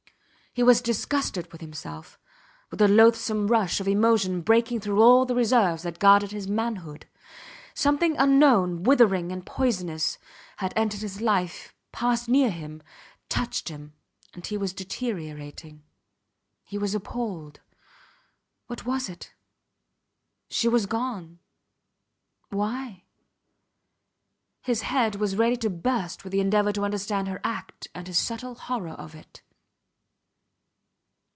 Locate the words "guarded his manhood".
5.97-7.07